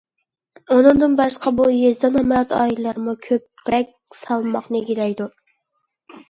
ئۇنىڭدىن 0.75 1.11
باشقا 1.19 1.53
بۇ 1.59 1.67
يېزىدا 1.73 2.11
نامرات 2.15 2.55
ئائىلىلەرمۇ 2.61 3.15
كۆپرەك 3.27 3.93
سالماقنى 4.23 4.83
ئىگىلەيدۇ. 4.83 5.29